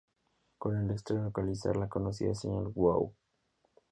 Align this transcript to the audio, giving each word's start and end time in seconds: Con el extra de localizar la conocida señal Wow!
Con 0.57 0.77
el 0.77 0.89
extra 0.89 1.17
de 1.17 1.25
localizar 1.25 1.77
la 1.77 1.87
conocida 1.87 2.33
señal 2.33 2.69
Wow! 2.69 3.13